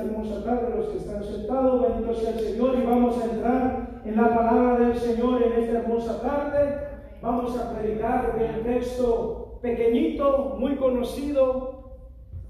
[0.00, 4.16] hermosa tarde, los que están sentados, bendito sea el Señor, y vamos a entrar en
[4.16, 6.88] la palabra del Señor en esta hermosa tarde.
[7.22, 11.98] Vamos a predicar un texto pequeñito, muy conocido,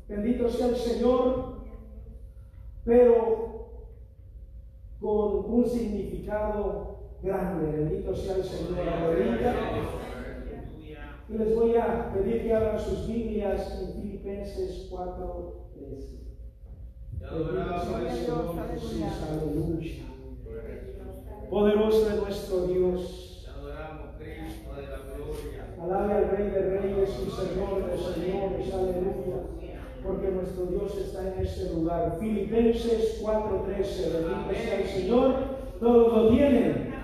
[0.08, 1.60] bendito sea el Señor,
[2.84, 3.50] pero
[5.00, 8.84] con un significado grande, bendito sea el Señor.
[11.28, 16.19] Y les voy a pedir que abran sus Biblias en Filipenses 4, 13.
[19.30, 19.92] Aleluya.
[21.50, 23.46] Poderoso es nuestro Dios.
[25.80, 29.38] Alabe al Rey de Reyes y Señor de Señores, aleluya.
[30.02, 32.16] Porque nuestro Dios está en este lugar.
[32.18, 34.12] Filipenses 4:13.
[34.12, 35.34] Bendito sea el Señor.
[35.78, 36.94] Todos lo tienen.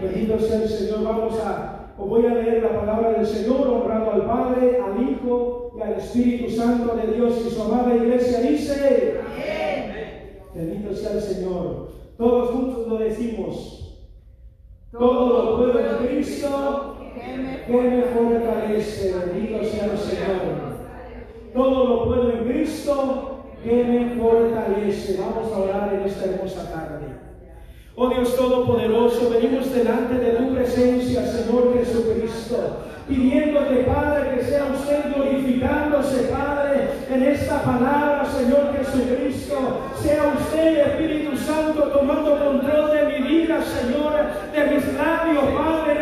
[0.00, 1.04] Bendito sea el Señor.
[1.04, 5.72] Vamos a os voy a leer la palabra del Señor, honrando al Padre, al Hijo
[5.78, 9.25] y al Espíritu Santo de Dios y su amada iglesia dice, Amén.
[10.56, 11.88] Bendito sea el Señor.
[12.16, 13.98] Todos juntos lo decimos,
[14.90, 16.96] todo lo puedo en Cristo
[17.66, 20.76] que me fortalece, bendito sea el Señor.
[21.52, 25.20] Todo lo puedo en Cristo que me fortalece.
[25.20, 27.25] Vamos a orar en esta hermosa tarde.
[27.98, 32.76] Oh Dios Todopoderoso, venimos delante de tu presencia, Señor Jesucristo,
[33.08, 39.80] pidiéndote, Padre, que sea usted glorificándose, Padre, en esta palabra, Señor Jesucristo.
[40.02, 44.12] Sea usted, Espíritu Santo, tomando control de mi vida, Señor,
[44.52, 45.95] de mis labios, Padre,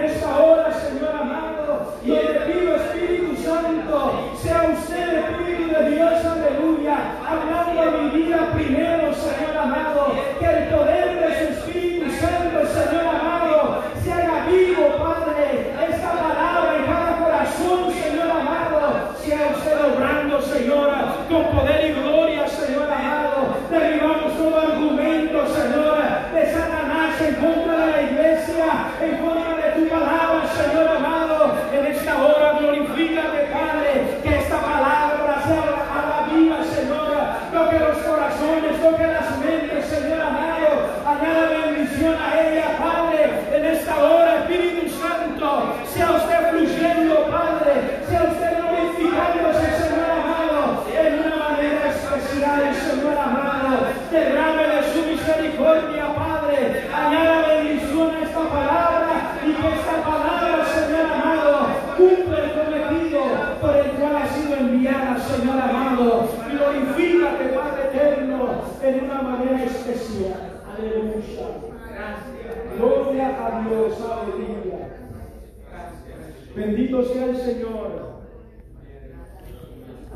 [54.14, 61.06] derrame de su misericordia, Padre, añada bendición a esta palabra y que esta palabra, Señor
[61.06, 61.66] amado,
[61.96, 63.20] cumple el cometido
[63.60, 70.62] por el cual ha sido enviada, Señor amado, glorifícate, Padre eterno, en una manera especial.
[70.72, 71.46] Aleluya.
[72.78, 74.80] Gloria a Dios, aleluya.
[76.54, 78.14] Bendito sea el Señor.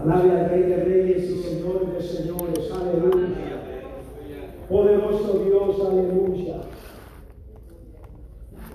[0.01, 3.59] Alabe al Rey de Reyes y Señor de Señores, aleluya.
[4.69, 6.57] Poderoso Dios, aleluya.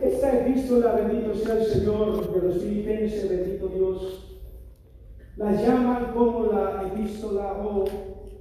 [0.01, 0.31] Esta
[0.63, 4.39] epístola, bendito sea el Señor de los filipenses, bendito Dios,
[5.35, 7.85] la llaman como la epístola o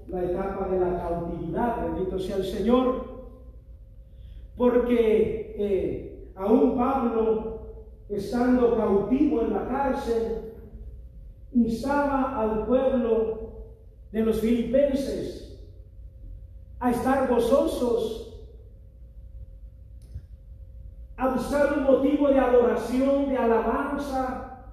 [0.06, 3.12] la etapa de la cautividad, bendito sea el Señor.
[4.56, 7.60] Porque eh, aún Pablo,
[8.09, 10.53] estando cautivo en la cárcel,
[11.53, 13.66] instaba al pueblo
[14.12, 15.60] de los filipenses
[16.78, 18.31] a estar gozosos,
[21.22, 24.65] a buscar un motivo de adoración, de alabanza,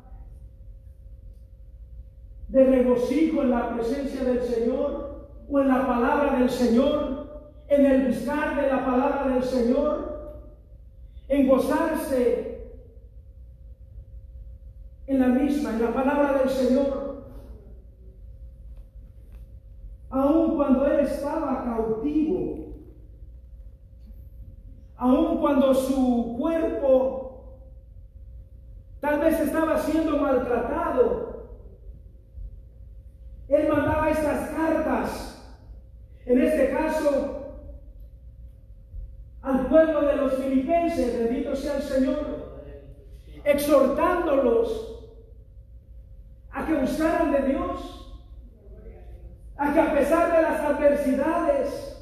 [2.47, 7.19] de regocijo en la presencia del Señor o en la palabra del Señor
[7.67, 10.39] en el buscar de la palabra del Señor,
[11.27, 12.73] en gozarse
[15.05, 17.27] en la misma, en la palabra del Señor.
[20.09, 22.68] Aun cuando él estaba cautivo,
[24.99, 27.63] aun cuando su cuerpo
[28.99, 31.47] tal vez estaba siendo maltratado,
[33.47, 35.53] él mandaba estas cartas,
[36.25, 37.35] en este caso
[39.41, 42.59] al pueblo de los filipenses, bendito sea el Señor,
[43.45, 45.13] exhortándolos
[46.51, 48.21] a que buscaran de Dios,
[49.55, 51.95] a que a pesar de las adversidades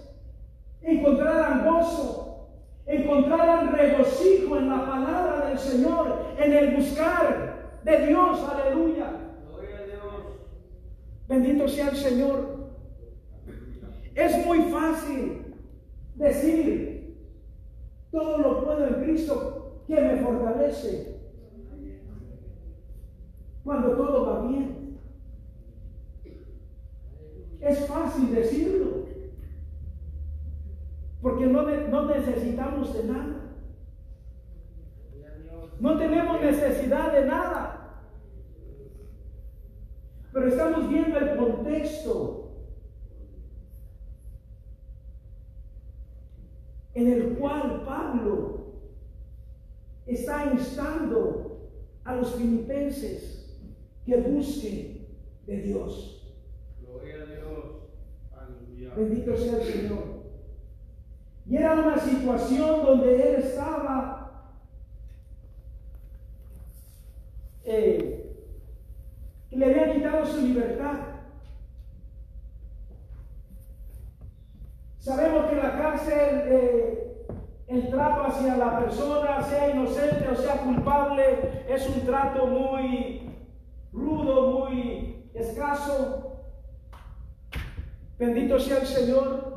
[0.81, 2.26] encontraran gozo,
[2.87, 9.11] encontraran regocijo en la palabra del Señor, en el buscar de Dios, aleluya.
[11.27, 12.57] Bendito sea el Señor.
[14.15, 15.53] Es muy fácil
[16.15, 17.17] decir,
[18.11, 21.17] todo lo puedo en Cristo que me fortalece.
[23.63, 24.97] Cuando todo va bien.
[27.59, 28.76] Es fácil decirlo.
[31.27, 33.53] Porque no, no necesitamos de nada.
[35.77, 38.01] No tenemos necesidad de nada.
[40.31, 42.55] Pero estamos viendo el contexto
[46.93, 48.75] en el cual Pablo
[50.05, 51.69] está instando
[52.05, 53.59] a los filipenses
[54.05, 55.07] que busquen
[55.45, 56.33] de Dios.
[56.79, 58.95] Gloria a Dios.
[58.95, 60.16] Bendito sea el Señor.
[61.49, 64.17] Y era una situación donde él estaba
[67.63, 68.17] eh,
[69.51, 70.93] le habían quitado su libertad.
[74.99, 77.25] Sabemos que la cárcel, eh,
[77.67, 83.29] el trato hacia la persona, sea inocente o sea culpable, es un trato muy
[83.91, 86.45] rudo, muy escaso.
[88.19, 89.56] Bendito sea el Señor.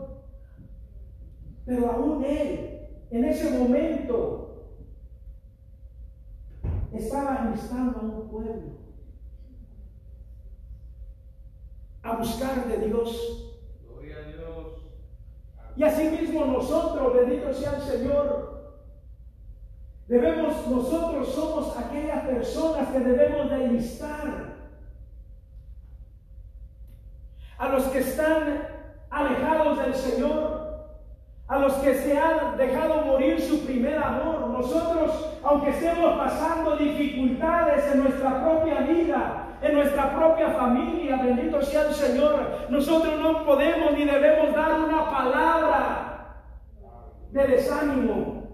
[1.70, 4.72] Pero aún Él, en ese momento,
[6.92, 8.72] estaba instando a un pueblo
[12.02, 13.54] a buscar de Dios.
[15.76, 18.80] Y asimismo nosotros, bendito sea el Señor,
[20.08, 24.56] debemos, nosotros somos aquellas personas que debemos de enlistar
[27.58, 28.66] a los que están
[29.08, 30.59] alejados del Señor,
[31.50, 34.50] a los que se han dejado morir su primer amor.
[34.50, 41.88] Nosotros, aunque estemos pasando dificultades en nuestra propia vida, en nuestra propia familia, bendito sea
[41.88, 46.44] el Señor, nosotros no podemos ni debemos dar una palabra
[47.32, 48.44] de desánimo,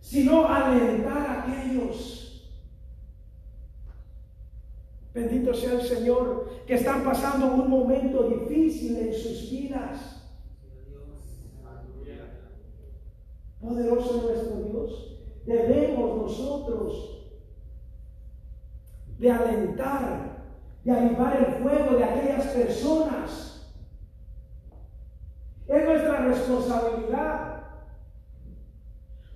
[0.00, 2.50] sino alentar a aquellos.
[5.12, 10.17] Bendito sea el Señor, que están pasando un momento difícil en sus vidas.
[13.60, 15.18] Poderoso nuestro Dios.
[15.44, 17.18] Debemos nosotros
[19.18, 20.44] de alentar,
[20.84, 23.72] de avivar el fuego de aquellas personas.
[25.66, 27.64] Es nuestra responsabilidad.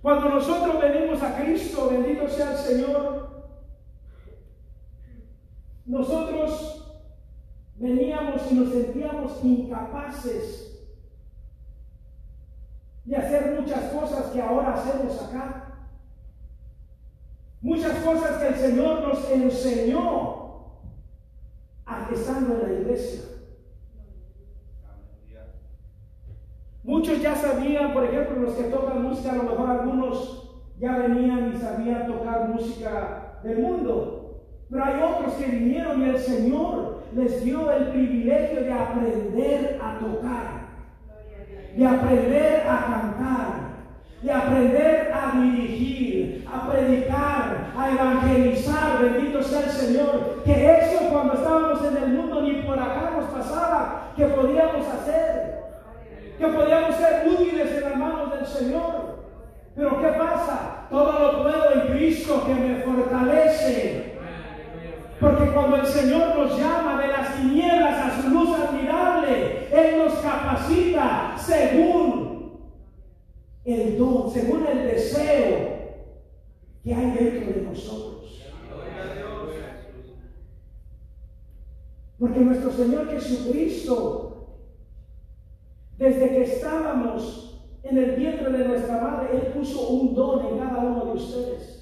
[0.00, 3.44] Cuando nosotros venimos a Cristo, bendito sea el Señor,
[5.84, 6.94] nosotros
[7.76, 10.71] veníamos y nos sentíamos incapaces
[13.04, 15.68] de hacer muchas cosas que ahora hacemos acá.
[17.60, 20.42] Muchas cosas que el Señor nos enseñó
[22.12, 23.22] estando en la iglesia.
[26.84, 31.52] Muchos ya sabían, por ejemplo, los que tocan música, a lo mejor algunos ya venían
[31.54, 34.42] y sabían tocar música del mundo.
[34.68, 39.98] Pero hay otros que vinieron y el Señor les dio el privilegio de aprender a
[39.98, 40.61] tocar,
[41.76, 43.72] de aprender a cantar,
[44.20, 51.34] de aprender a dirigir, a predicar, a evangelizar, bendito sea el Señor, que eso cuando
[51.34, 55.62] estábamos en el mundo ni por acá nos pasaba, que podíamos hacer,
[56.38, 59.22] que podíamos ser útiles en las manos del Señor.
[59.74, 60.86] Pero ¿qué pasa?
[60.90, 64.11] Todo lo puedo en Cristo que me fortalece.
[65.22, 70.14] Porque cuando el Señor nos llama de las tinieblas a su luz admirable, Él nos
[70.14, 72.60] capacita según
[73.64, 75.82] el don, según el deseo
[76.82, 78.42] que hay dentro de nosotros.
[82.18, 84.58] Porque nuestro Señor Jesucristo,
[85.98, 90.78] desde que estábamos en el vientre de nuestra madre, Él puso un don en cada
[90.78, 91.81] uno de ustedes.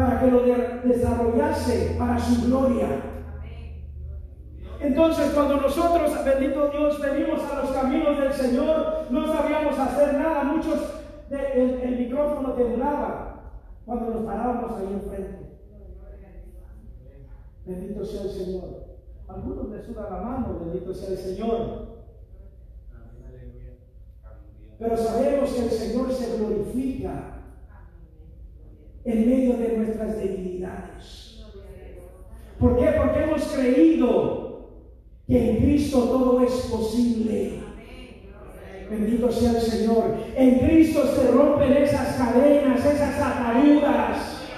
[0.00, 0.40] Para que lo
[0.82, 2.88] desarrollase para su gloria.
[4.80, 10.44] Entonces, cuando nosotros, bendito Dios, venimos a los caminos del Señor, no sabíamos hacer nada.
[10.44, 10.80] Muchos,
[11.30, 13.52] el, micrófono temblaba
[13.84, 15.58] cuando nos parábamos ahí enfrente.
[17.66, 18.64] Bendito sea el Señor.
[19.28, 21.88] Algunos les suda la mano, bendito sea el Señor.
[24.78, 27.29] Pero sabemos que el Señor se glorifica
[29.04, 31.44] en medio de nuestras debilidades.
[32.58, 32.86] ¿Por qué?
[32.98, 34.68] Porque hemos creído
[35.26, 37.60] que en Cristo todo es posible.
[38.90, 40.16] Bendito sea el Señor.
[40.36, 44.48] En Cristo se rompen esas cadenas, esas ataduras.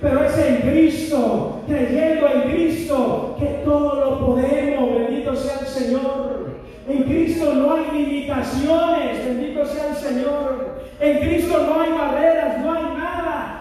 [0.00, 4.94] Pero es en Cristo, creyendo en Cristo, que todo lo podemos.
[4.94, 6.58] Bendito sea el Señor.
[6.88, 9.24] En Cristo no hay limitaciones.
[9.24, 10.78] Bendito sea el Señor.
[11.00, 12.97] En Cristo no hay barreras, no hay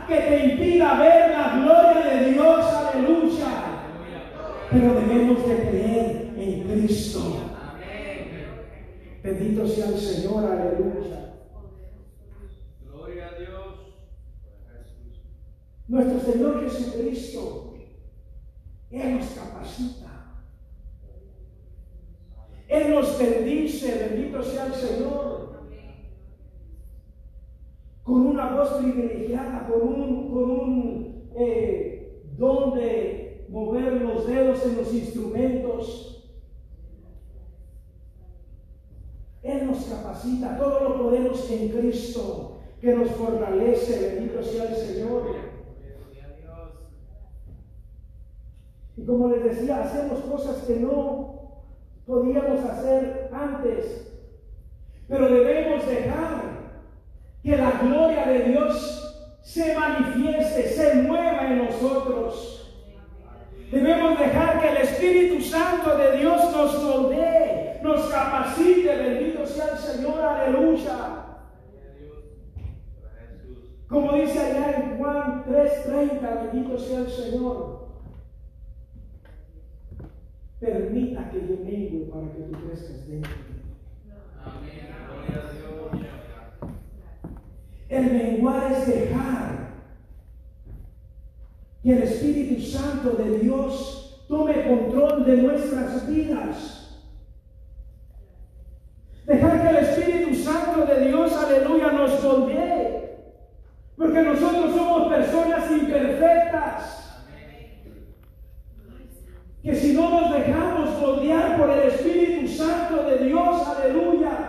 [0.08, 2.66] que te impida ver la gloria de Dios.
[2.66, 3.48] Aleluya.
[4.72, 7.38] Pero debemos de creer en Cristo.
[9.24, 11.34] Bendito sea el Señor, aleluya.
[12.86, 13.76] Gloria a Dios.
[15.88, 17.76] Nuestro Señor Jesucristo,
[18.92, 20.08] Él nos capacita.
[22.68, 25.37] Él nos bendice, bendito sea el Señor.
[28.08, 34.78] Con una voz privilegiada, con un, con un eh, don de mover los dedos en
[34.78, 36.26] los instrumentos.
[39.44, 45.24] Él nos capacita, todo lo podemos en Cristo, que nos fortalece, bendito sea el Señor.
[48.96, 51.62] Y como les decía, hacemos cosas que no
[52.06, 54.14] podíamos hacer antes.
[55.10, 56.47] Pero debemos dejar
[57.44, 59.08] que la gloria de Dios
[59.41, 62.58] se manifieste, se mueva en nosotros.
[63.72, 68.96] Debemos dejar que el Espíritu Santo de Dios nos moldee, nos capacite.
[68.96, 71.17] Bendito sea el Señor, aleluya.
[73.88, 77.88] Como dice allá en Juan 3:30, bendito sea el Señor.
[80.60, 83.62] Permita que yo mengue para que tú crezcas dentro de mí.
[84.44, 84.88] Amén.
[85.08, 85.67] Gloria a Dios.
[87.98, 89.48] El menguar es dejar
[91.84, 97.01] que el Espíritu Santo de Dios tome control de nuestras vidas.
[99.25, 103.18] Dejar que el Espíritu Santo de Dios, aleluya, nos moldee.
[103.96, 107.24] Porque nosotros somos personas imperfectas.
[109.63, 114.48] Que si no nos dejamos moldear por el Espíritu Santo de Dios, aleluya,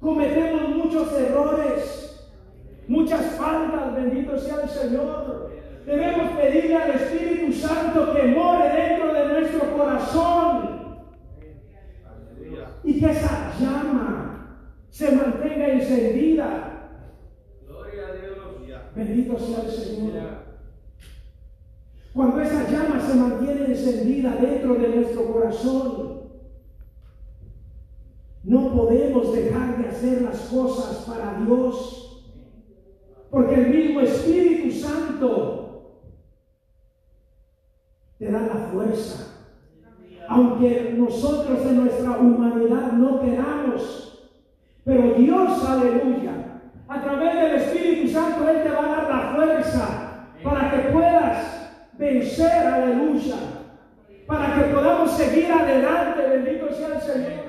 [0.00, 2.28] cometemos muchos errores,
[2.88, 5.52] muchas faltas, bendito sea el Señor.
[5.88, 11.06] Debemos pedirle al Espíritu Santo que more dentro de nuestro corazón
[12.04, 12.68] Aleluya.
[12.84, 16.90] y que esa llama se mantenga encendida.
[17.66, 18.94] Gloria a Dios.
[18.94, 20.48] Bendito sea el Señor.
[22.12, 26.20] Cuando esa llama se mantiene encendida dentro de nuestro corazón,
[28.44, 32.26] no podemos dejar de hacer las cosas para Dios,
[33.30, 35.58] porque el mismo Espíritu Santo
[38.18, 39.34] te da la fuerza.
[40.28, 44.30] Aunque nosotros en nuestra humanidad no queramos,
[44.84, 50.08] pero Dios, aleluya, a través del Espíritu Santo Él te va a dar la fuerza
[50.42, 53.36] para que puedas vencer, aleluya,
[54.26, 57.48] para que podamos seguir adelante, bendito sea el Señor.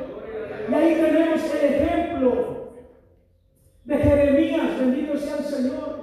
[0.69, 2.73] Y ahí tenemos el ejemplo
[3.85, 5.99] de Jeremías, bendito sea el Señor,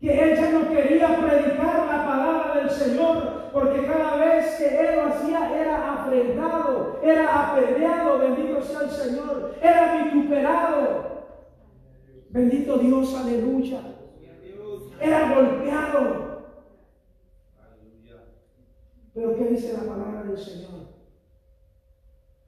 [0.00, 4.96] que él ya no quería predicar la palabra del Señor, porque cada vez que él
[4.96, 11.24] lo hacía era afrentado, era apedreado, bendito sea el Señor, era vituperado.
[12.28, 13.80] Bendito Dios, aleluya.
[15.00, 16.42] Era golpeado.
[19.14, 20.90] Pero ¿qué dice la palabra del Señor?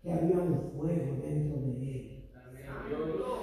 [0.03, 2.31] Que había un fuego dentro de él.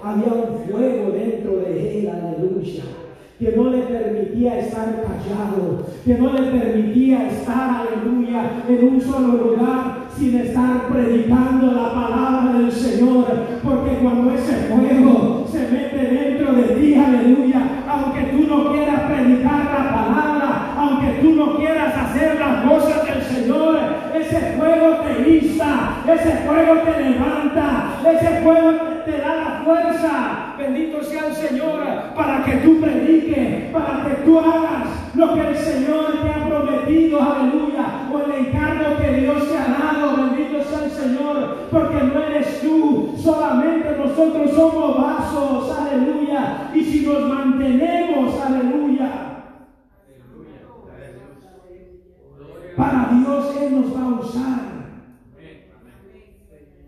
[0.04, 3.05] Había un fuego dentro de él, aleluya.
[3.38, 9.28] Que no le permitía estar callado, que no le permitía estar, aleluya, en un solo
[9.44, 13.26] lugar sin estar predicando la palabra del Señor.
[13.62, 19.66] Porque cuando ese fuego se mete dentro de ti, aleluya, aunque tú no quieras predicar
[19.66, 22.75] la palabra, aunque tú no quieras hacer las cosas
[26.08, 30.56] ese fuego te levanta, ese fuego te, te da la fuerza.
[30.58, 31.84] Bendito sea el Señor
[32.16, 37.22] para que tú prediques, para que tú hagas lo que el Señor te ha prometido,
[37.22, 40.18] aleluya, o el encargo que Dios te ha dado.
[40.18, 46.70] Bendito sea el Señor, porque no eres tú, solamente nosotros somos vasos, aleluya.
[46.74, 49.12] Y si nos mantenemos, aleluya,
[52.76, 54.75] para Dios Él nos va a usar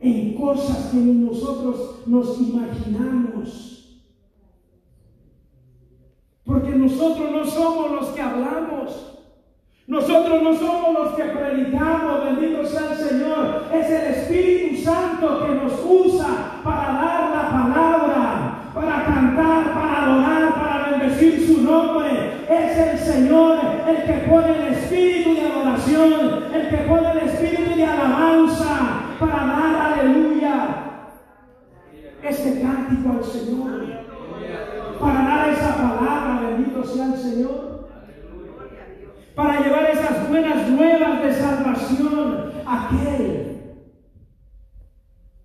[0.07, 4.01] en cosas que ni nosotros nos imaginamos.
[6.45, 9.13] Porque nosotros no somos los que hablamos.
[9.87, 13.63] Nosotros no somos los que predicamos, bendito sea el Señor.
[13.73, 20.55] Es el Espíritu Santo que nos usa para dar la palabra, para cantar, para adorar,
[20.55, 22.45] para bendecir su nombre.
[22.49, 27.75] Es el Señor el que pone el espíritu de adoración, el que pone el espíritu
[27.75, 30.83] de alabanza para dar aleluya.
[32.23, 33.81] Este cántico al Señor,
[34.99, 37.87] para dar esa palabra, bendito sea el Señor.
[39.35, 43.61] para llevar esas buenas nuevas de salvación a aquel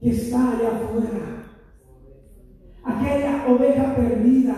[0.00, 1.44] que está allá afuera,
[2.84, 4.54] aquella oveja perdida.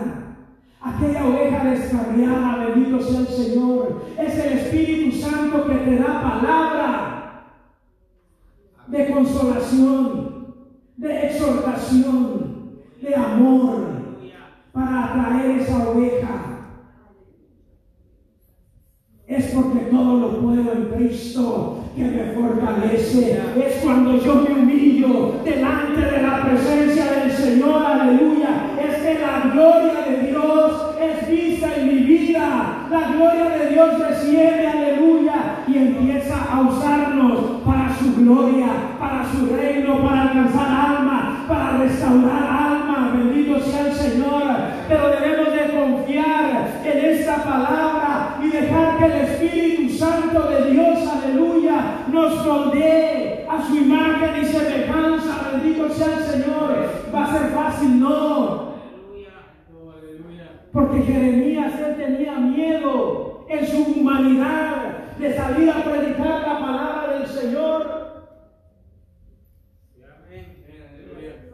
[0.81, 4.05] Aquella oveja descarriada, bendito sea el Señor.
[4.19, 7.04] Es el Espíritu Santo que te da palabra
[8.95, 10.55] de consolación,
[10.95, 13.95] de exhortación, de amor,
[14.71, 16.55] para atraer esa oveja
[19.27, 23.41] es porque todo lo puedo en Cristo que me fortalece.
[23.57, 28.71] Es cuando yo me humillo delante de la presencia del Señor, aleluya.
[28.79, 32.87] Es que la gloria de Dios es vista en mi vida.
[32.91, 37.54] La gloria de Dios desciende, aleluya, y empieza a usarnos
[38.15, 38.67] su gloria,
[38.99, 43.11] para su reino, para alcanzar alma, para restaurar alma.
[43.13, 44.43] Bendito sea el Señor.
[44.87, 50.99] Pero debemos de confiar en esta palabra y dejar que el Espíritu Santo de Dios,
[51.07, 55.49] aleluya, nos moldee a su imagen y semejanza.
[55.51, 56.89] Bendito sea el Señor.
[57.13, 58.75] Va a ser fácil, no.
[60.71, 67.27] Porque Jeremías, él tenía miedo en su humanidad de salir a predicar la palabra del
[67.27, 68.05] Señor.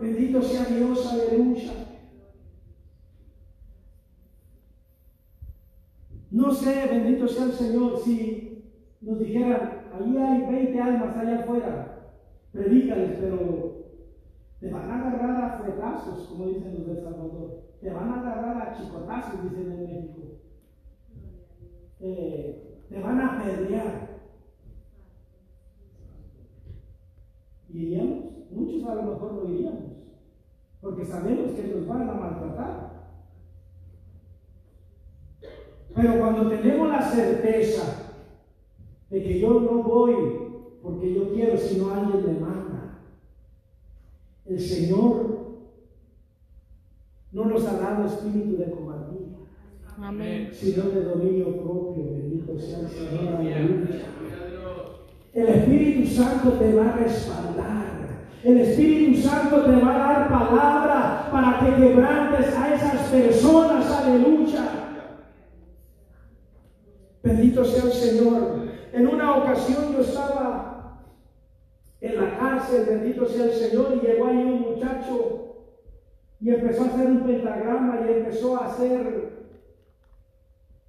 [0.01, 1.74] Bendito sea Dios, aleluya.
[6.32, 8.63] No sé, bendito sea el Señor, si
[9.01, 12.13] nos dijeran, ahí hay 20 almas allá afuera,
[12.51, 13.82] predícales, pero
[14.60, 17.63] te van a agarrar a fuetazos, como dicen los de Salvador.
[17.82, 20.22] Te van a agarrar a chicotazos, dicen en México.
[22.00, 24.22] Eh, te van a apedrear.
[27.70, 28.32] ¿Iríamos?
[28.51, 29.94] Muchos a lo mejor no iríamos,
[30.82, 32.90] porque sabemos que nos van a maltratar.
[35.95, 38.13] Pero cuando tenemos la certeza
[39.10, 40.15] de que yo no voy
[40.81, 43.00] porque yo quiero, sino alguien me manda,
[44.45, 45.41] el Señor
[47.32, 49.38] no nos ha dado espíritu de cobardía,
[50.01, 50.49] Amén.
[50.51, 52.04] sino de dominio propio.
[52.12, 53.36] Bendito sea el Señor.
[53.36, 54.01] Aleluya.
[55.34, 57.91] El Espíritu Santo te va a respaldar.
[58.43, 63.89] El Espíritu Santo te va a dar palabra para que quebrantes a esas personas.
[63.91, 64.81] Aleluya.
[67.23, 68.67] Bendito sea el Señor.
[68.93, 71.01] En una ocasión yo estaba
[72.01, 75.41] en la cárcel, bendito sea el Señor, y llegó ahí un muchacho
[76.39, 79.31] y empezó a hacer un pentagrama y empezó a hacer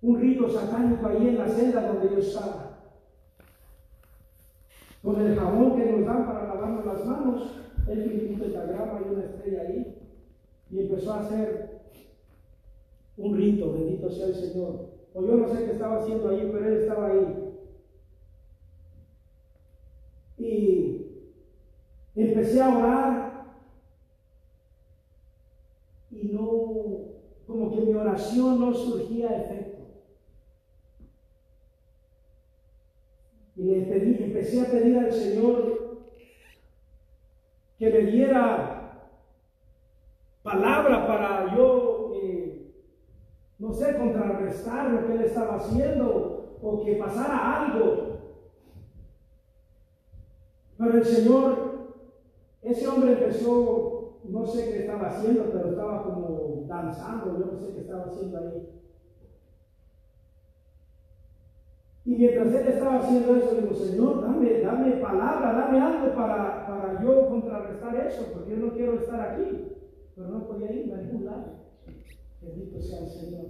[0.01, 2.79] un rito satánico ahí en la celda donde yo estaba.
[5.03, 9.13] Con el jabón que nos dan para lavarnos las manos, él pintó un pentagrama y
[9.13, 9.99] una estrella ahí
[10.71, 11.83] y empezó a hacer
[13.19, 14.92] un rito, bendito sea el Señor.
[15.15, 17.49] O yo no sé qué estaba haciendo ahí, pero él estaba ahí.
[20.39, 21.07] Y
[22.17, 23.33] empecé a orar
[26.11, 26.43] y no,
[27.47, 29.83] como que mi oración no surgía efecto.
[33.57, 35.83] Y le pedí, empecé a pedir al Señor
[37.79, 39.09] que me diera
[40.43, 41.82] palabra para yo,
[43.63, 48.19] no sé, contrarrestar lo que él estaba haciendo o que pasara algo.
[50.77, 51.93] Pero el Señor,
[52.61, 57.73] ese hombre empezó, no sé qué estaba haciendo, pero estaba como danzando, yo no sé
[57.73, 58.69] qué estaba haciendo ahí.
[62.05, 67.01] Y mientras él estaba haciendo eso, digo, Señor, dame, dame palabra, dame algo para, para
[67.01, 69.69] yo contrarrestar eso, porque yo no quiero estar aquí.
[70.17, 71.62] Pero no podía ir a ningún lado.
[72.43, 73.47] Bendito sea el Señor.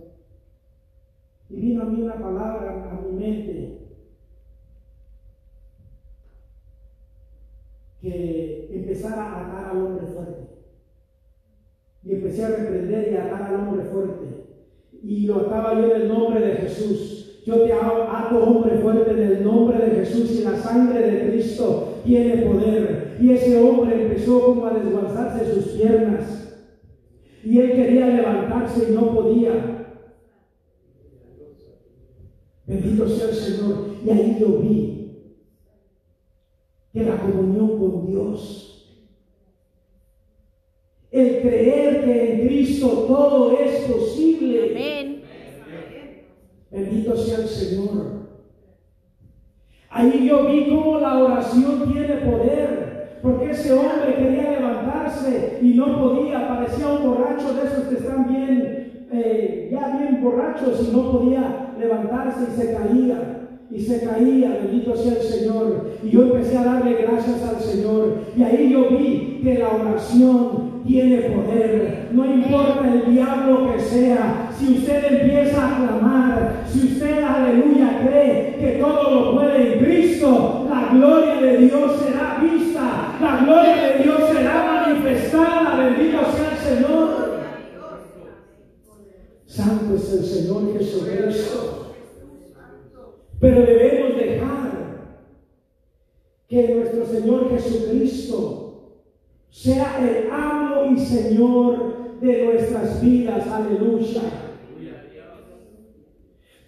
[1.49, 3.79] Y vino a mí una palabra a mi mente
[8.01, 10.43] que empezara a atar al hombre fuerte.
[12.05, 14.27] Y empecé a reprender y a atar al hombre fuerte.
[15.03, 17.43] Y lo ataba yo en el nombre de Jesús.
[17.45, 22.01] Yo te ato, hombre fuerte, en el nombre de Jesús y la sangre de Cristo
[22.05, 23.17] tiene poder.
[23.21, 26.52] Y ese hombre empezó como a desguazarse sus piernas.
[27.45, 29.97] Y él quería levantarse y no podía.
[32.67, 33.87] Bendito sea el Señor.
[34.05, 34.93] Y ahí yo vi
[36.93, 39.03] que la comunión con Dios,
[41.11, 44.71] el creer que en Cristo todo es posible.
[44.71, 45.23] Amén.
[46.71, 48.23] Bendito sea el Señor.
[49.91, 52.82] Ahí yo vi cómo la oración tiene poder,
[53.23, 58.29] porque ese hombre quería levantarse y no podía, parecía un borracho de esos que están
[58.29, 63.39] bien, eh, ya bien borrachos y no podía levantarse y se caía.
[63.71, 65.93] Y se caía, bendito sea el Señor.
[66.03, 68.19] Y yo empecé a darle gracias al Señor.
[68.37, 72.09] Y ahí yo vi que la oración tiene poder.
[72.13, 74.51] No importa el diablo que sea.
[74.59, 80.67] Si usted empieza a clamar, si usted, aleluya, cree que todo lo puede en Cristo,
[80.69, 82.72] la gloria de Dios será vista.
[83.23, 85.77] La gloria de Dios será manifestada.
[85.77, 87.33] Bendito sea el Señor.
[89.47, 91.95] Santo es el Señor Jesucristo.
[93.39, 94.73] Pero debemos dejar
[96.49, 98.99] que nuestro Señor Jesucristo
[99.51, 103.47] sea el amo y Señor de nuestras vidas.
[103.47, 104.42] Aleluya.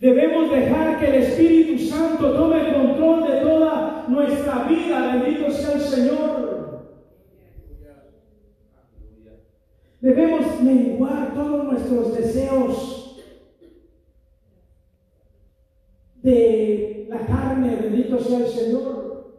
[0.04, 5.16] Debemos dejar que el Espíritu Santo tome control de toda nuestra vida.
[5.16, 6.84] Bendito sea el Señor.
[10.02, 13.24] Debemos menguar todos nuestros deseos
[16.22, 19.32] de la carne, bendito sea el Señor.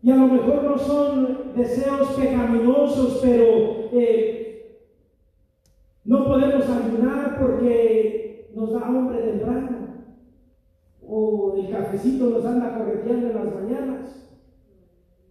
[0.00, 4.78] Y a lo mejor no son deseos pecaminosos, pero eh,
[6.04, 8.23] no podemos ayunar porque
[8.54, 9.84] nos da hambre temprano.
[11.06, 14.24] O el cafecito nos anda correteando en las mañanas.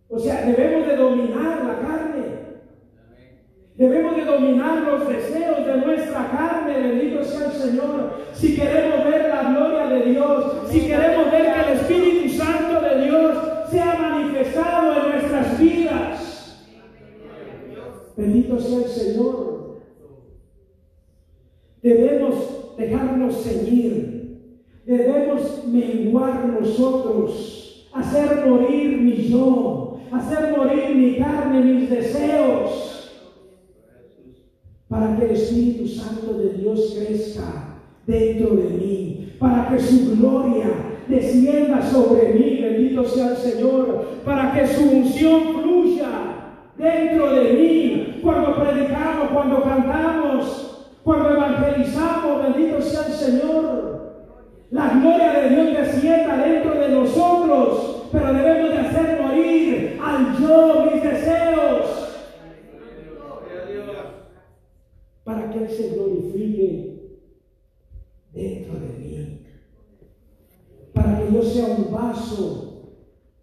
[0.09, 2.23] O sea, debemos de dominar la carne.
[3.75, 8.11] Debemos de dominar los deseos de nuestra carne, bendito sea el Señor.
[8.33, 13.05] Si queremos ver la gloria de Dios, si queremos ver que el Espíritu Santo de
[13.05, 13.37] Dios
[13.71, 16.67] sea manifestado en nuestras vidas.
[18.15, 19.79] Bendito sea el Señor.
[21.81, 24.49] Debemos dejarnos ceñir.
[24.85, 32.93] Debemos menguar nosotros, hacer morir mi yo, hacer morir mi carne, mis deseos
[34.93, 40.67] para que el Espíritu Santo de Dios crezca dentro de mí, para que su gloria
[41.07, 46.09] descienda sobre mí, bendito sea el Señor, para que su unción fluya
[46.77, 50.72] dentro de mí, cuando predicamos, cuando cantamos,
[51.03, 53.93] cuando evangelizamos, bendito sea el Señor.
[54.71, 60.91] La gloria de Dios descienda dentro de nosotros, pero debemos de hacer morir al yo,
[60.91, 62.09] mis deseos,
[65.23, 67.19] para que Él se glorifique
[68.33, 69.45] dentro de mí.
[70.93, 72.93] Para que yo sea un vaso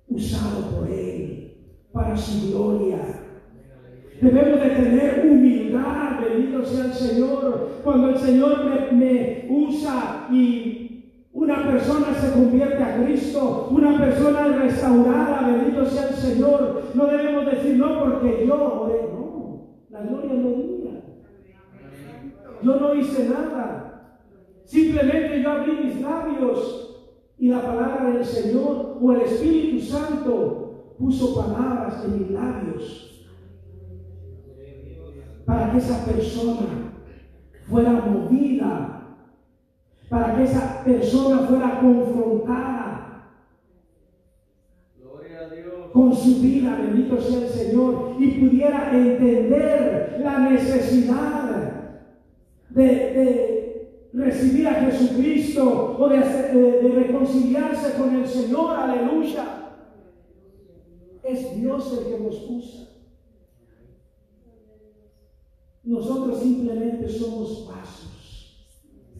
[0.08, 1.30] usado por Él
[1.92, 3.19] para su gloria.
[4.20, 7.80] Debemos de tener humildad, bendito sea el Señor.
[7.82, 15.48] Cuando el Señor me, usa y una persona se convierte a Cristo, una persona restaurada,
[15.48, 16.82] bendito sea el Señor.
[16.92, 19.68] No debemos decir no porque yo oré, no.
[19.88, 21.02] La gloria no mía.
[22.62, 24.18] Yo no hice nada.
[24.64, 27.06] Simplemente yo abrí mis labios
[27.38, 33.09] y la palabra del Señor o el Espíritu Santo puso palabras en mis labios
[35.50, 36.92] para que esa persona
[37.68, 39.16] fuera movida,
[40.08, 43.26] para que esa persona fuera confrontada
[45.92, 51.72] con su vida, bendito sea el Señor, y pudiera entender la necesidad
[52.68, 59.72] de, recibir a Jesucristo o de, de reconciliarse con el Señor, aleluya.
[61.24, 62.89] Es Dios el que nos usa.
[65.82, 68.66] Nosotros simplemente somos pasos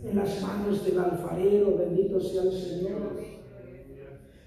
[0.05, 3.21] en las manos del alfarero, bendito sea el Señor.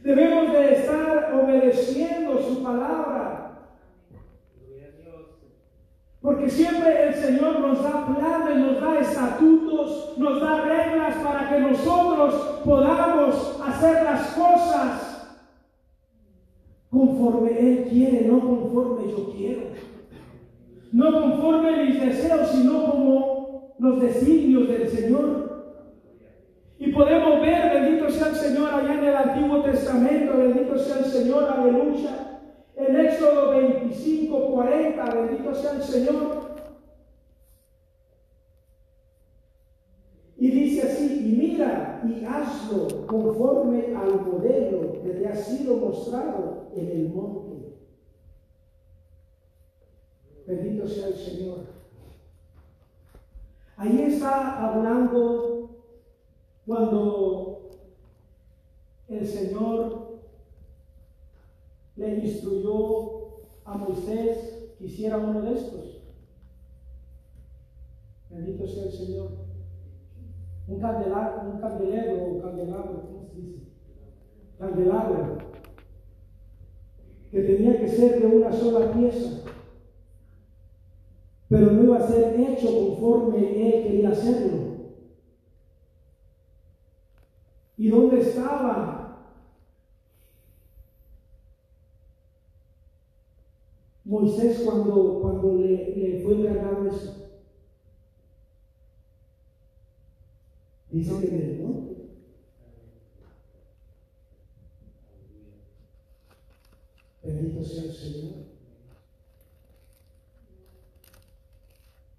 [0.04, 3.44] Debemos de estar obedeciendo su palabra.
[6.22, 11.60] Porque siempre el Señor nos da planes, nos da estatutos, nos da reglas para que
[11.60, 15.38] nosotros podamos hacer las cosas
[16.90, 19.73] conforme Él quiere, no conforme yo quiero.
[20.94, 25.44] No conforme mis deseos, sino como los designios del Señor.
[26.80, 31.06] Y podemos ver, bendito sea el Señor, allá en el Antiguo Testamento, bendito sea el
[31.06, 32.30] Señor, aleluya
[32.76, 36.54] en Éxodo 25, 40, bendito sea el Señor.
[40.38, 46.70] Y dice así, y mira y hazlo conforme al modelo que te ha sido mostrado
[46.76, 47.53] en el monte.
[50.46, 51.60] Bendito sea el Señor.
[53.78, 55.70] Ahí está hablando
[56.66, 57.70] cuando
[59.08, 60.20] el Señor
[61.96, 66.02] le instruyó a Moisés que hiciera uno de estos.
[68.30, 69.32] Bendito sea el Señor.
[70.68, 73.60] un candelabro, un candelero o candelabro, ¿cómo se dice?
[74.58, 75.38] Candelabro,
[77.32, 79.42] que tenía que ser de una sola pieza,
[81.54, 84.74] pero no iba a ser hecho conforme él quería hacerlo.
[87.78, 89.30] ¿Y dónde estaba
[94.04, 97.30] Moisés cuando, cuando le, fue encargado eso?
[100.90, 101.64] Dice que en el.
[107.24, 108.53] Bendito sea el Señor.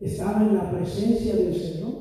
[0.00, 1.94] Estaba en la presencia del Señor.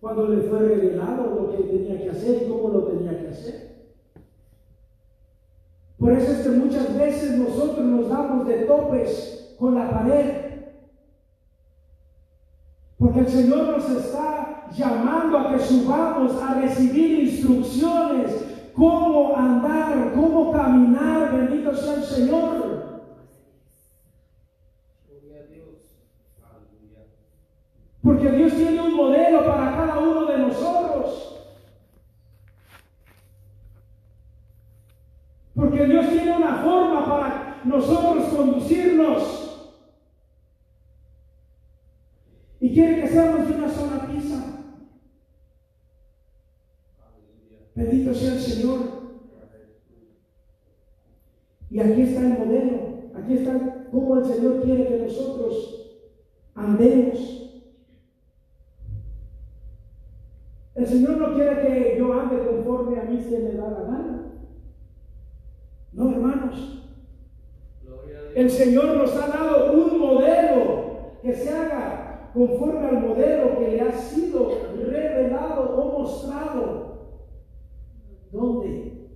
[0.00, 3.76] Cuando le fue revelado lo que tenía que hacer y cómo lo tenía que hacer.
[5.98, 10.46] Por eso es que muchas veces nosotros nos damos de topes con la pared.
[12.98, 18.32] Porque el Señor nos está llamando a que subamos a recibir instrucciones,
[18.74, 22.95] cómo andar, cómo caminar, bendito sea el Señor.
[28.06, 31.40] Porque Dios tiene un modelo para cada uno de nosotros.
[35.56, 39.72] Porque Dios tiene una forma para nosotros conducirnos.
[42.60, 44.62] Y quiere que seamos de una sola pieza.
[47.74, 48.78] Bendito sea el Señor.
[51.70, 53.10] Y aquí está el modelo.
[53.16, 55.98] Aquí está cómo el Señor quiere que nosotros
[56.54, 57.45] andemos.
[60.86, 64.32] El Señor no quiere que yo ande conforme a mí se me da la gana.
[65.92, 66.84] No, hermanos.
[68.36, 73.80] El Señor nos ha dado un modelo que se haga conforme al modelo que le
[73.80, 77.18] ha sido revelado o mostrado.
[78.30, 79.08] ¿Dónde?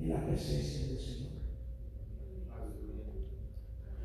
[0.00, 1.30] En la presencia del Señor.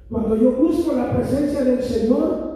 [0.09, 2.50] Cuando yo busco la presencia del Señor,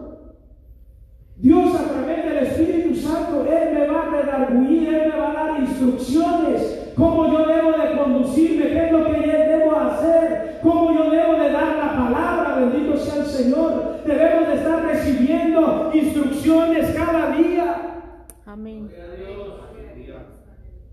[1.45, 5.34] Dios a través del Espíritu Santo, Él me va a redarguir, Él me va a
[5.34, 10.91] dar instrucciones, cómo yo debo de conducirme, qué es lo que yo debo hacer, cómo
[10.91, 14.01] yo debo de dar la palabra, bendito sea el Señor.
[14.08, 18.01] Debemos de estar recibiendo instrucciones cada día.
[18.47, 18.89] Amén.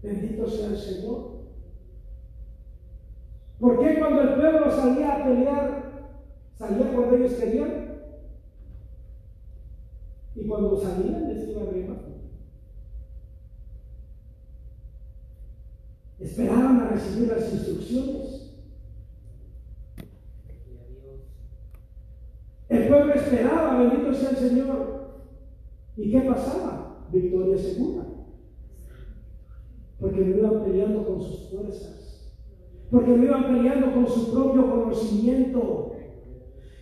[0.03, 1.31] Bendito sea el Señor.
[3.59, 5.83] ¿Por qué cuando el pueblo salía a pelear,
[6.59, 7.82] salía cuando ellos querían?
[10.35, 11.97] Y cuando salían les iba arriba.
[16.18, 18.53] Esperaban a recibir las instrucciones.
[22.68, 25.03] El pueblo esperaba, bendito sea el Señor.
[25.97, 27.07] ¿Y qué pasaba?
[27.12, 28.05] Victoria segura.
[30.01, 32.33] Porque no iban peleando con sus fuerzas.
[32.90, 35.92] Porque no iban peleando con su propio conocimiento.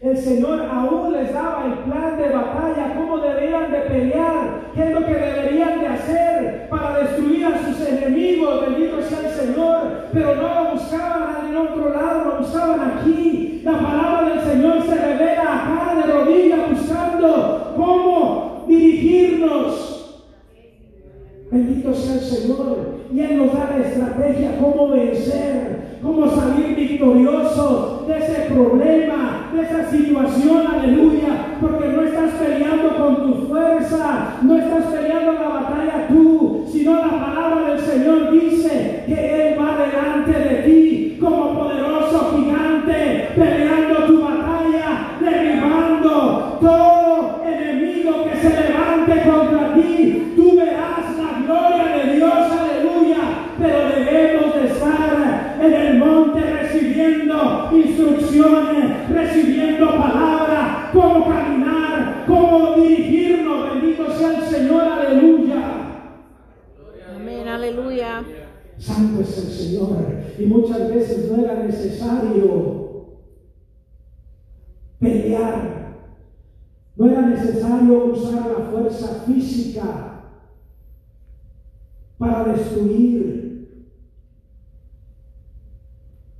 [0.01, 4.91] El Señor aún les daba el plan de batalla, cómo deberían de pelear, qué es
[4.93, 10.37] lo que deberían de hacer para destruir a sus enemigos, bendito sea el Señor, pero
[10.37, 13.61] no lo buscaban en otro lado, lo buscaban aquí.
[13.63, 20.25] La palabra del Señor se revela acá de rodillas buscando cómo dirigirnos.
[21.51, 23.01] Bendito sea el Señor.
[23.13, 29.63] Y Él nos da la estrategia, cómo vencer, cómo salir victorioso de ese problema, de
[29.63, 31.59] esa situación, aleluya.
[31.61, 37.11] Porque no estás peleando con tu fuerza, no estás peleando la batalla tú, sino la
[37.11, 44.23] palabra del Señor dice que Él va delante de ti como poderoso gigante, peleando tu
[44.23, 50.33] batalla, derribando todo enemigo que se levante contra ti.
[50.35, 53.19] Tú verás la gloria de Dios, aleluya.
[53.59, 63.75] Pero debemos de estar en el monte recibiendo instrucciones, recibiendo palabra, cómo caminar, cómo dirigirnos.
[63.75, 65.63] Bendito sea el Señor, aleluya.
[67.15, 68.25] Amén, aleluya.
[68.79, 70.21] Santo es el Señor.
[70.39, 73.19] Y muchas veces no era necesario
[74.99, 75.81] pelear.
[76.97, 80.23] No era necesario usar la fuerza física
[82.19, 83.41] para destruir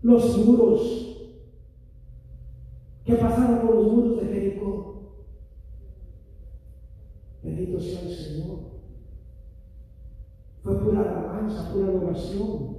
[0.03, 1.07] los muros.
[3.05, 5.15] ¿Qué pasaron con los muros de Jericó?
[7.43, 8.59] Bendito sea el Señor.
[10.63, 12.77] Fue pura alabanza, pura adoración.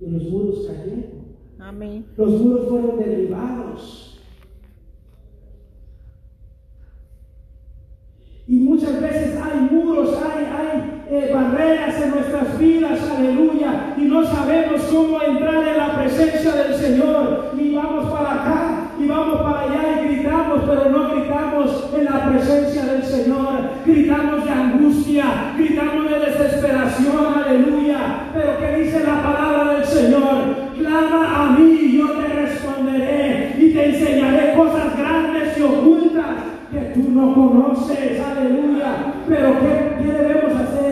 [0.00, 1.36] Y los muros cayeron.
[1.58, 2.06] Amén.
[2.16, 4.20] Los muros fueron derribados.
[8.48, 9.36] Y muchas veces
[12.58, 18.34] vidas, aleluya, y no sabemos cómo entrar en la presencia del Señor, y vamos para
[18.34, 23.70] acá, y vamos para allá, y gritamos, pero no gritamos en la presencia del Señor,
[23.86, 25.24] gritamos de angustia,
[25.56, 27.98] gritamos de desesperación, aleluya,
[28.32, 30.36] pero que dice la palabra del Señor,
[30.78, 36.36] clama a mí, y yo te responderé, y te enseñaré cosas grandes y ocultas
[36.70, 40.82] que tú no conoces, aleluya, pero ¿qué, qué debemos hacer?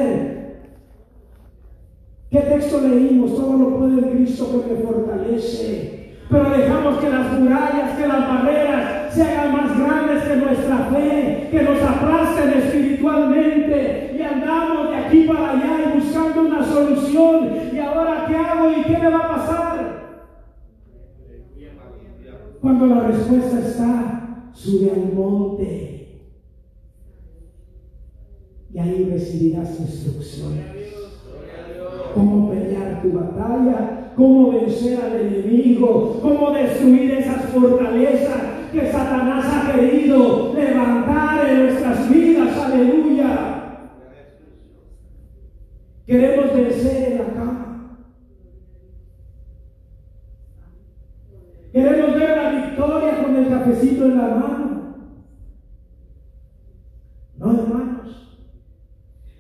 [2.80, 3.34] ¿Qué texto leímos?
[3.34, 6.16] Todo lo puede el Cristo que me fortalece.
[6.30, 11.48] Pero dejamos que las murallas, que las barreras se hagan más grandes que nuestra fe,
[11.50, 17.50] que nos aplasten espiritualmente y andamos de aquí para allá y buscando una solución.
[17.72, 20.00] ¿Y ahora qué hago y qué me va a pasar?
[22.60, 26.30] Cuando la respuesta está, sube al monte
[28.72, 30.79] y ahí recibirás instrucciones.
[32.14, 38.42] Cómo pelear tu batalla, cómo vencer al enemigo, cómo destruir esas fortalezas
[38.72, 42.56] que Satanás ha querido levantar en nuestras vidas.
[42.56, 43.60] Aleluya.
[46.06, 47.96] Queremos vencer en la cama.
[51.72, 54.96] Queremos ver la victoria con el cafecito en la mano.
[57.38, 58.38] No, hermanos.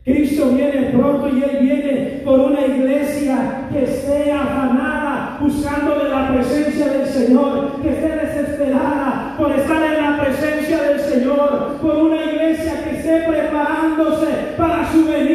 [0.04, 6.32] Cristo viene pronto y Él viene por una iglesia que esté afanada buscando de la
[6.32, 12.24] presencia del Señor, que esté desesperada por estar en la presencia del Señor, por una
[12.24, 15.29] iglesia que esté preparándose para su venida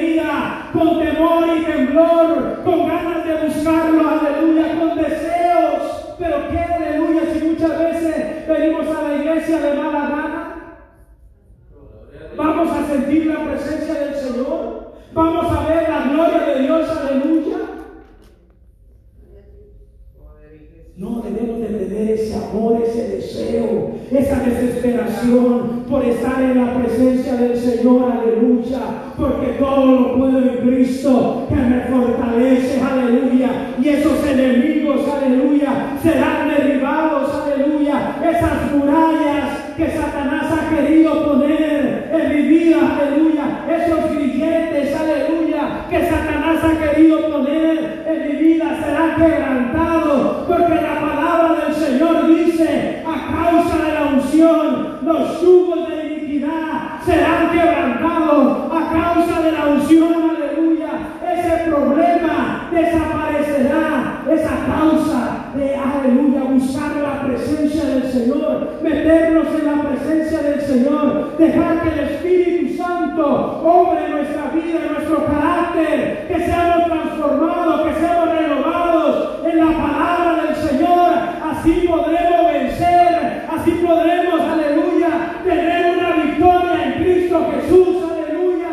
[46.66, 53.04] Satanás ha querido poner en mi vida será quebrantado, porque la palabra del Señor dice,
[53.06, 59.66] a causa de la unción, los yugos de iniquidad serán quebrantados, a causa de la
[59.68, 60.90] unción, aleluya,
[61.32, 69.84] ese problema desaparecerá, esa causa de, aleluya, buscar la presencia del Señor, meternos en la
[69.84, 76.28] presencia del Señor, dejar que el Espíritu Santo obre en nuestra vida, en nuestro carácter,
[76.28, 83.72] que seamos transformados, que seamos renovados en la palabra del Señor, así podremos vencer, así
[83.86, 88.70] podremos, aleluya, tener una victoria en Cristo Jesús, aleluya.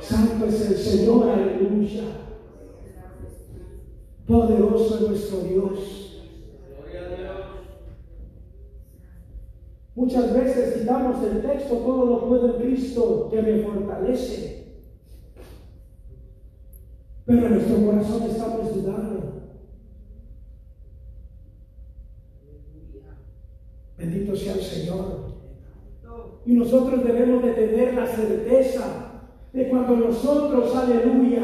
[0.00, 2.02] Santo es el Señor, aleluya.
[4.26, 6.02] Poderoso es nuestro Dios.
[9.94, 14.62] Muchas veces quitamos el texto, todo lo puedo en Cristo que me fortalece.
[17.24, 19.42] Pero en nuestro corazón estamos dudando.
[23.96, 25.32] Bendito sea el Señor.
[26.44, 31.42] Y nosotros debemos de tener la certeza de cuando nosotros, aleluya,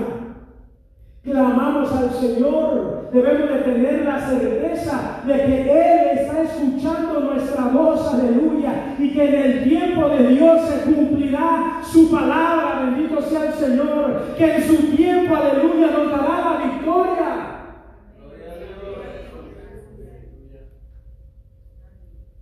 [1.22, 8.14] clamamos al Señor, debemos de tener la certeza de que Él está escuchando nuestra voz,
[8.14, 13.54] aleluya, y que en el tiempo de Dios se cumplirá su palabra, bendito sea el
[13.54, 17.48] Señor, que en su tiempo, aleluya, nos dará la victoria.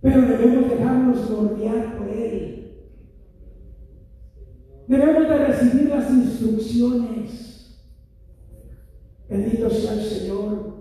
[0.01, 2.57] Pero debemos dejarnos bordear por Él.
[4.87, 5.26] Debemos de
[5.59, 7.79] recibir las instrucciones.
[9.29, 10.77] Bendito sea el Señor.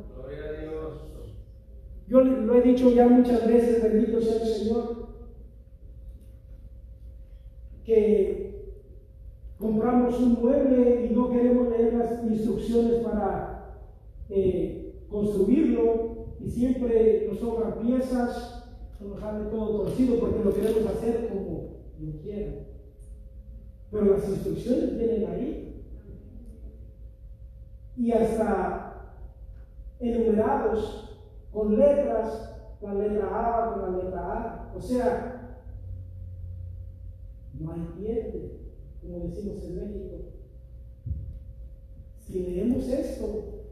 [2.09, 5.09] Yo lo he dicho ya muchas veces, bendito sea el Señor,
[7.85, 8.77] que
[9.59, 13.81] compramos un mueble y no queremos leer las instrucciones para
[14.29, 18.57] eh, construirlo y siempre nos sobran piezas
[19.01, 22.76] nos sale todo torcido porque lo queremos hacer como yo quiera.
[23.97, 25.83] Pero las instrucciones vienen ahí.
[27.97, 29.15] Y hasta
[29.99, 31.19] enumerados
[31.51, 34.73] con letras, la letra A con la letra A.
[34.77, 35.61] O sea,
[37.59, 38.59] no hay pierde,
[39.01, 40.17] como decimos en México.
[42.19, 43.63] si leemos esto,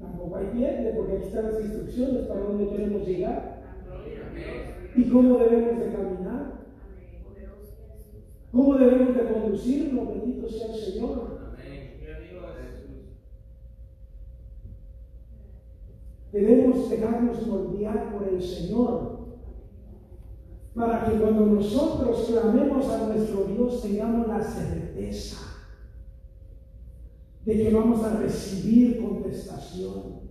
[0.00, 3.62] tampoco hay pierde, porque aquí están las instrucciones para dónde queremos llegar
[4.96, 6.27] y cómo debemos de caminar,
[8.52, 11.38] cómo debemos de conducirnos, bendito sea el Señor.
[16.32, 19.18] Debemos dejarnos moldear por el Señor
[20.74, 25.38] para que cuando nosotros clamemos a nuestro Dios tengamos la certeza
[27.44, 30.28] de que vamos a recibir contestación.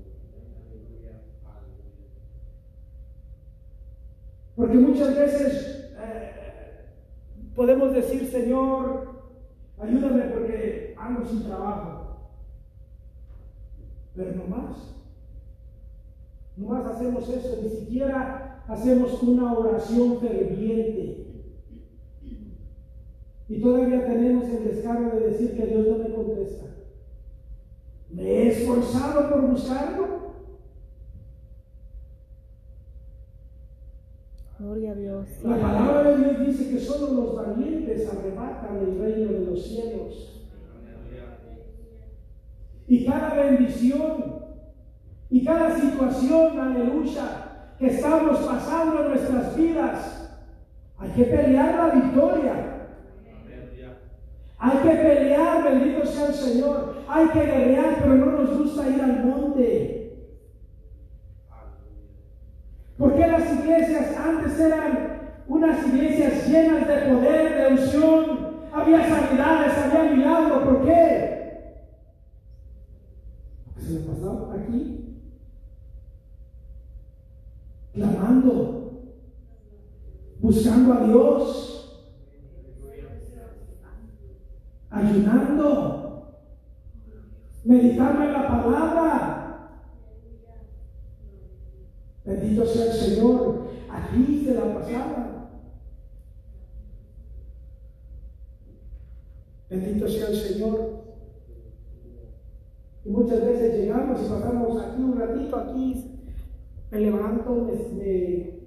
[4.56, 6.37] Porque muchas veces eh,
[7.58, 9.08] podemos decir, Señor,
[9.80, 12.30] ayúdame porque ando sin trabajo.
[14.16, 14.78] Pero no más.
[16.56, 21.26] No más hacemos eso, ni siquiera hacemos una oración ferviente.
[23.50, 26.66] Y todavía tenemos el descargo de decir que Dios no me contesta.
[28.12, 30.27] ¿Me he esforzado por buscarlo?
[34.68, 35.28] Gloria a Dios.
[35.44, 40.46] La palabra de Dios dice que solo los valientes arrebatan el reino de los cielos.
[42.86, 44.42] Y cada bendición
[45.30, 50.42] y cada situación, aleluya, que estamos pasando en nuestras vidas,
[50.98, 52.54] hay que pelear la victoria.
[54.58, 56.96] Hay que pelear, bendito sea el Señor.
[57.08, 59.98] Hay que guerrear, pero no nos gusta ir al monte.
[62.98, 68.48] Porque las iglesias antes eran unas iglesias llenas de poder, de unción?
[68.74, 70.64] Había sanidades, había milagros.
[70.64, 71.74] ¿Por qué?
[73.66, 75.04] Porque se le pasaba aquí
[77.94, 79.14] clamando,
[80.40, 81.78] buscando a Dios
[84.90, 86.44] ayunando,
[87.64, 89.34] meditando en la palabra.
[92.26, 93.67] Bendito sea el Señor.
[93.98, 95.50] Aquí se la pasaba.
[99.70, 101.08] Bendito sea el Señor.
[103.04, 106.22] Y muchas veces llegamos y pasamos aquí un ratito, aquí
[106.92, 108.60] me levanto, me,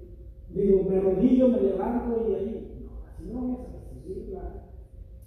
[0.49, 2.89] digo, me arrodillo, me levanto y ahí,
[3.31, 4.41] no, así no es.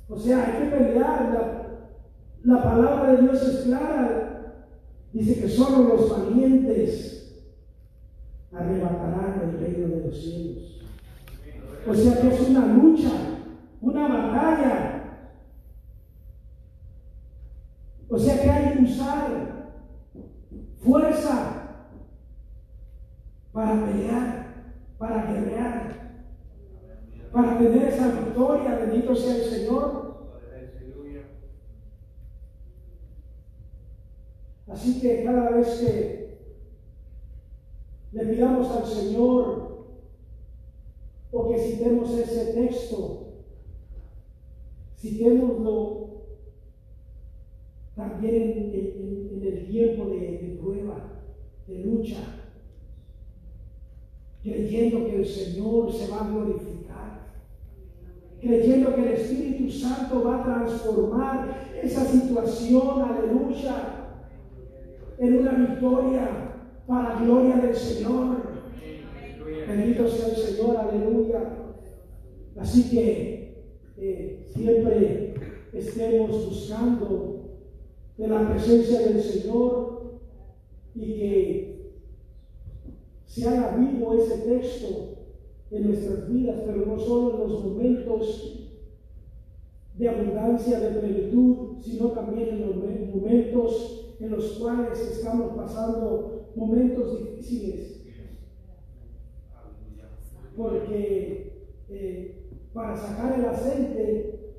[0.08, 1.32] O sea, hay que pelear.
[1.32, 4.64] La, la palabra de Dios es clara.
[5.12, 7.23] Dice que solo los valientes
[8.54, 10.80] arrebatarán el reino de los cielos.
[11.86, 13.10] O sea que es una lucha,
[13.80, 14.90] una batalla.
[18.08, 19.74] O sea que hay que usar
[20.78, 21.88] fuerza
[23.52, 24.46] para pelear,
[24.98, 25.94] para guerrear
[27.34, 28.76] para tener esa victoria.
[28.76, 30.14] Bendito sea el Señor.
[34.68, 36.13] Así que cada vez que
[38.14, 39.86] le pidamos al Señor
[41.32, 43.34] o que citemos ese texto,
[44.96, 46.04] citémoslo
[47.96, 48.74] también en,
[49.32, 51.22] en, el tiempo de, de prueba,
[51.66, 52.20] de lucha,
[54.42, 56.84] creyendo que el Señor se va a glorificar
[58.44, 64.10] creyendo que el Espíritu Santo va a transformar esa situación, aleluya,
[65.18, 66.43] en una victoria
[66.86, 68.36] para gloria del Señor.
[69.66, 71.40] Bendito sea el Señor, aleluya.
[72.56, 73.64] Así que
[73.96, 75.34] eh, siempre
[75.72, 77.60] estemos buscando
[78.16, 80.20] de la presencia del Señor
[80.94, 81.74] y que
[83.26, 85.14] se haga vivo ese texto
[85.70, 88.60] en nuestras vidas, pero no solo en los momentos
[89.96, 97.18] de abundancia, de plenitud, sino también en los momentos en los cuales estamos pasando momentos
[97.18, 98.02] difíciles.
[100.56, 104.54] Porque eh, para sacar el aceite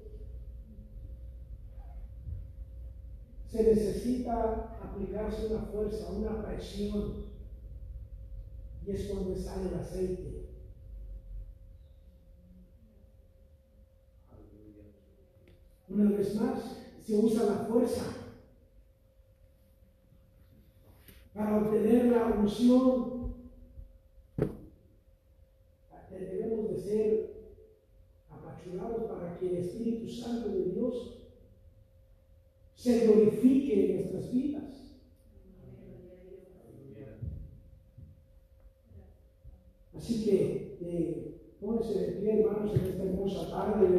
[3.48, 7.26] se necesita aplicarse una fuerza, una presión,
[8.86, 10.50] y es cuando sale el aceite.
[15.88, 16.60] Una vez más,
[17.06, 18.25] se usa la fuerza
[21.36, 23.14] para obtener la unción.
[26.10, 27.36] Debemos de ser
[28.30, 31.28] apachurados para que el Espíritu Santo de Dios
[32.74, 34.64] se glorifique en nuestras vidas.
[39.94, 43.88] Así que eh, pónganse de pie, hermanos, en esta hermosa tarde.